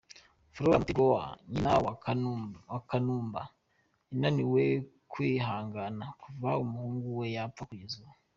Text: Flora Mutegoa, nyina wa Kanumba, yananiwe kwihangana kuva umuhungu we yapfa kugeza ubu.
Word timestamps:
Flora 0.53 0.77
Mutegoa, 0.81 1.23
nyina 1.51 1.71
wa 2.71 2.81
Kanumba, 2.93 3.41
yananiwe 4.11 4.63
kwihangana 5.11 6.05
kuva 6.21 6.49
umuhungu 6.63 7.07
we 7.19 7.25
yapfa 7.37 7.63
kugeza 7.69 7.95
ubu. 8.01 8.13